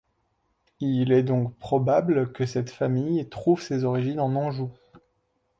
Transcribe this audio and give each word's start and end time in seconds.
Il 0.79 1.11
est 1.11 1.21
donc 1.21 1.55
probable 1.59 2.31
que 2.31 2.47
cette 2.47 2.71
famille 2.71 3.29
trouve 3.29 3.61
ses 3.61 3.83
origines 3.83 4.19
en 4.19 4.35
Anjou. 4.35 4.71